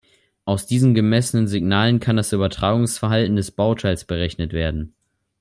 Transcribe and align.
Aus 0.45 0.65
diesen 0.65 0.95
gemessenen 0.95 1.47
Signalen 1.47 1.99
kann 1.99 2.15
das 2.17 2.33
Übertragungsverhalten 2.33 3.35
des 3.35 3.51
Bauteils 3.51 4.03
berechnet 4.03 4.51
werden. 4.51 4.95